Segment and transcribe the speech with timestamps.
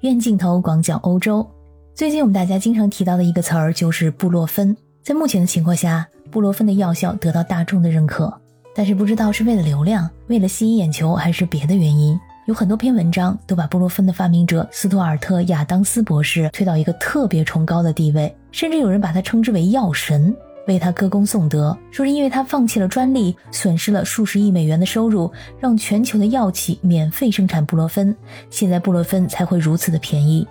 [0.00, 1.46] 远镜头广角欧洲。
[1.94, 4.76] 最近我们大家经常提到的一个词儿就是布洛芬。
[5.02, 8.32] 在目前的情况下，布洛芬的药效得到大众的认可，
[8.74, 20.34] 但是不知道是为了流量、为了吸引眼球，还是别的原因，有很多篇文章都把布洛芬的发明者斯图尔特·亚当斯博士推到一个特别崇高的地位，甚至有人把他称之为药神。
[20.66, 28.16] 为他歌功颂德，说是因为他放弃了专利，损失了数十亿美元的收入，让全球的药企免费生产布洛芬，
[28.50, 30.46] 现在布洛芬才会如此的便宜。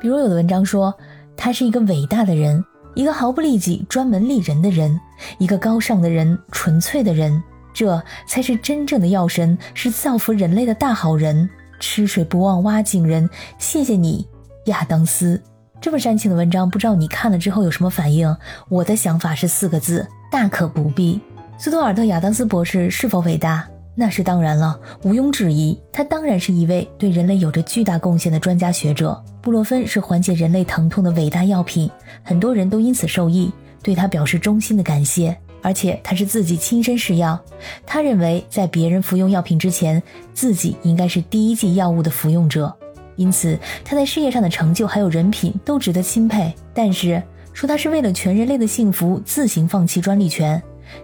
[0.00, 0.94] 比如有的文章说，
[1.36, 2.64] 他是一个伟大的人，
[2.94, 4.98] 一个毫不利己、专门利人的人，
[5.38, 7.42] 一个高尚的人、纯粹的人，
[7.74, 11.48] 这才是真正的药神，是造福人类的大好人。
[11.80, 13.28] 吃水不忘挖井人，
[13.58, 14.26] 谢谢你，
[14.64, 15.40] 亚当斯。
[15.80, 18.36] 这么煽情的文章，不知道你看了之后有什么反应？
[18.68, 21.20] 我的想法是四个字：大可不必。
[21.56, 23.64] 斯图尔特·亚当斯博士是否伟大？
[23.94, 25.78] 那是当然了，毋庸置疑。
[25.92, 29.20] 他当然是一位对人类有着巨大贡献的专家学者。
[29.40, 31.90] 布洛芬是缓解人类疼痛的伟大药品，
[32.22, 33.50] 很多人都因此受益，
[33.82, 35.36] 对他表示衷心的感谢。
[35.60, 37.40] 而且他是自己亲身试药，
[37.84, 40.00] 他认为在别人服用药品之前，
[40.32, 42.72] 自己应该是第一剂药物的服用者。
[43.18, 46.54] 因此，他在事业上的成就还有人品都值得钦佩。
[46.72, 47.20] 但是，
[47.52, 50.62] 说他是为了全人类的幸福自行放弃专利权，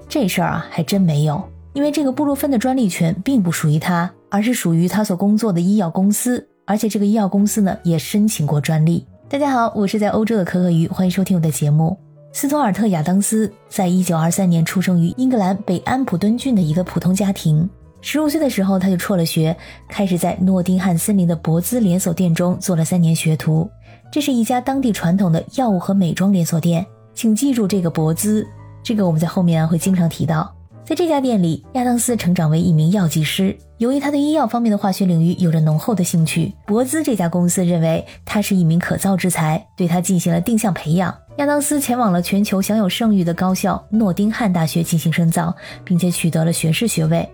[0.08, 1.42] 这事儿啊还真没有。
[1.72, 6.48] 因为这个布洛芬的专利权并不属于他，而是属于他所工作的医药公司。
[6.64, 9.04] 而且这个医药公司呢也申请过专利。
[9.28, 11.98] 大家好，我是在欧洲的可可鱼，欢迎收听我的节目。
[12.32, 17.68] 斯图尔特·亚当斯在一九二三年出生于英格兰北安普敦郡的一个普通家庭。
[18.06, 19.56] 十五岁的时候，他就辍了学，
[19.88, 23.66] 开始在诺丁汉森林的博兹连锁店中做了三年学徒。
[24.12, 28.46] 这是一家当地传统的药物和美妆连锁店，请记住这个博兹，
[28.82, 30.54] 这个我们在后面会经常提到。
[30.84, 33.56] 在这家店里，亚当斯成长为一名药剂师。
[33.78, 41.16] 由于他对医药方面的化学领域有着浓厚的兴趣，博兹这家公司认为他是一名可造之才，对他进行了定向培养。
[41.38, 47.26] 亚当斯前往了全球享有盛誉的高校诺丁汉大学进行深造，并且取得了学士学位。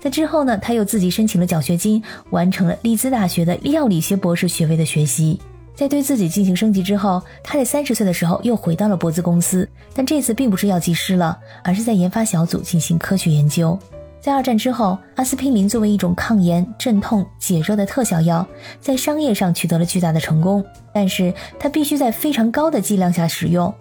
[0.00, 5.40] 在之后呢，他又自己申请了奖学金，完成了利兹大学的药理学博士学位的学习。
[5.74, 13.78] 在对自己进行升级之后，他在三十岁的时候又回到了博兹公司，但这次并不是药剂师了，而是在研发小组进行科学研究。
[14.20, 18.44] 在二战之后，阿司匹林作为一种抗炎、镇痛、解热的特效药，
[18.80, 23.72] 在商业上取得了巨大的成功，但是它必须在非常高的剂量下使用，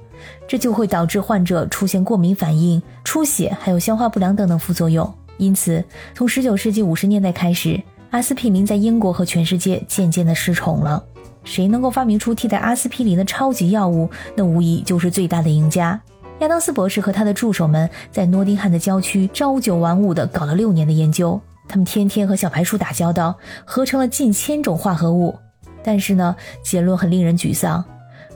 [0.48, 5.12] 这就会导致患者出现过敏反应、出血，还有消化不良等等副作用。
[5.38, 5.84] 因此，
[6.14, 11.04] 从十九世纪五十年代开始，阿司匹林在英国和全世界渐渐的失宠了。
[11.44, 16.00] 谁能够发明出替代阿司匹林的超级药物，那无疑就是最大的赢家。
[16.40, 25.36] 亚当斯博士和他的助手们在诺丁汉的郊区朝九晚五的搞了六年的研究，他们天天和小白鼠打交道，合成了近千种化合物。
[25.84, 27.84] 但是呢，结论很令人沮丧，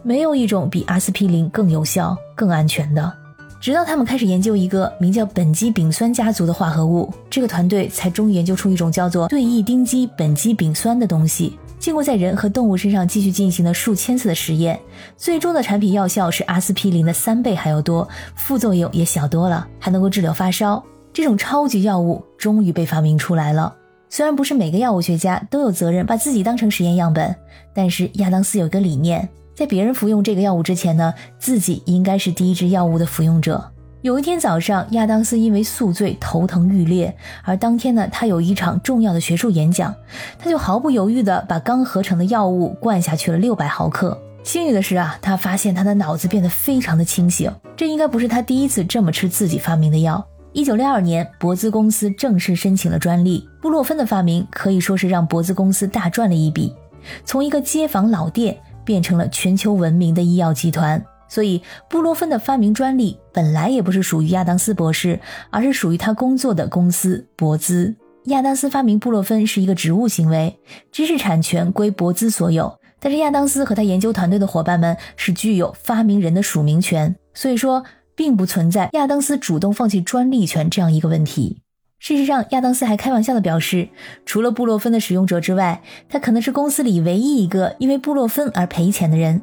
[0.04, 3.21] 没有一种比阿司匹林更有效、更安全的。
[3.62, 11.60] 直到他们开始研究一个名叫苯基丙酸家族的化合物，这个团队才终于研究出一种叫做对异丁基苯基丙酸的东西。
[11.78, 14.80] 经过在人和动物身上继续进行了数千次的实验，
[15.16, 20.84] 最终的产品药效是阿司匹林的三倍还要多，副作用也小多了，还能够治疗发烧。
[21.14, 23.76] 这种超级药物终于被发明出来了。
[24.10, 27.36] 虽然不是每个药物学家都有责任把自己当成实验样本，
[27.76, 29.30] 但是亚当斯有一个理念。
[29.54, 33.72] 在别人服用这个药物之前呢，自己应该是第一支药物的服用者。
[34.02, 39.94] 有一天早上，亚当斯因为宿醉头疼欲裂，而当天呢，他有一场重要的学术演讲，
[40.40, 44.20] 他就毫不犹豫地把刚合成的药物灌下去了六百毫克。
[44.44, 47.54] 幸运的是啊，他发现他的脑子变得非常的清醒。
[47.76, 50.26] 这应该不是他第一次这么吃自己发明的药。
[50.52, 53.48] 一九六二年，博兹公司正式申请了专利。
[53.62, 56.76] 布洛芬的发明可以说是让博兹公司大赚了一笔，
[57.24, 58.58] 从一个街坊老店。
[58.84, 65.20] 变成了全球闻名的医药集团，所以布洛芬的发明专利本来也不是属于亚当斯博士，
[65.50, 67.96] 而是属于他工作的公司博兹。
[68.26, 70.60] 亚当斯发明布洛芬是一个职务行为，
[70.92, 77.84] 知识产权归博兹所有，但是亚当斯和他研究团队的伙伴们是具有发明人的署名权，所以说
[78.16, 81.62] 并不存在亚当斯主动放弃专利权这样一个问题。
[82.02, 83.88] 事实上，亚当斯还开玩笑地表示，
[84.26, 89.40] 除了布洛芬的使用者之外，他可能是公司里唯一一个因为布洛芬而赔钱的人，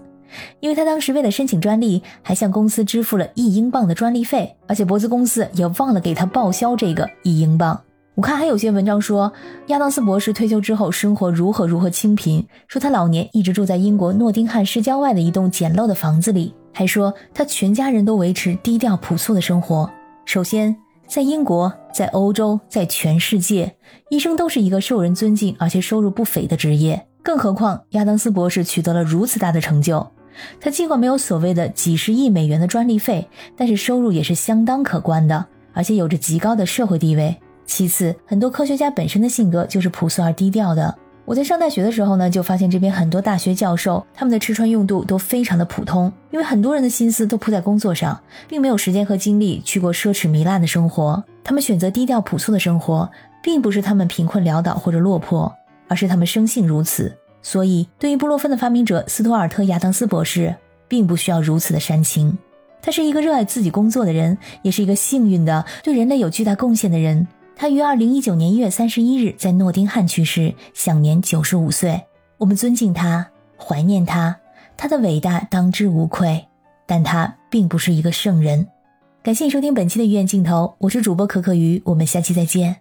[0.58, 7.81] 因为他当时为了申请专利，还向公司支付了一英镑的专利费，而且博兹公司也忘了给他报销这个一英镑。
[8.16, 9.32] 我看还有些文章说，
[9.69, 19.88] 亚当斯博士退休之后生活如何如何清贫，说他老年一直住在英国诺丁汉市郊外的一栋简陋的房子里，还说他全家人都维持低调朴素的生活。
[20.25, 20.76] 首先。
[21.08, 23.75] 在英国，在欧洲，在全世界，
[24.10, 27.06] 医生都是一个受人尊敬而且收入不菲的职业。
[27.22, 30.06] 更何况亚当斯博士取得了如此大的成就，
[30.60, 33.26] 他尽管没有所谓的几十亿美元的专利费，
[33.56, 37.34] 但是收入也是相当可观的，而且有着极高的社会地位。
[37.64, 40.94] 其次，很多科学家本身的性格就是朴素而低调的。
[41.28, 51.22] 我在上大学的时候呢，就发现这边很多大学教授，他们的吃穿用度都非常的普通，因为很多人的心思都扑在工作上，并没有时间和精力去过奢侈糜烂的生活。
[51.44, 53.06] 他们选择低调朴素的生活，
[53.42, 55.54] 并不是他们贫困潦倒或者落魄，
[55.86, 57.14] 而是他们生性如此。
[57.42, 60.54] 所以，对于布洛芬的发明者斯图尔特·亚当斯博士，
[60.88, 62.38] 并不需要如此的煽情。
[62.81, 67.28] 他是一个热爱自己工作的人，也是一个幸运的对人类有巨大贡献的人。
[67.60, 72.02] 他于二零一九年一月三十一日在诺丁汉去世，享年九十五岁。
[72.37, 74.38] 我们尊敬他，怀念他，
[74.76, 76.46] 他的伟大当之无愧。
[76.87, 78.69] 但他并不是一个圣人。
[79.25, 82.76] 感谢收听本期的医院镜头，我是主播可可鱼，我们下期再见。